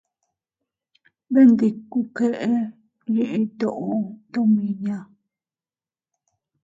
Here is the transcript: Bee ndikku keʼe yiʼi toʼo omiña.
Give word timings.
Bee 1.31 1.45
ndikku 1.49 1.99
keʼe 2.15 2.43
yiʼi 3.13 3.41
toʼo 3.59 3.95
omiña. 4.41 4.97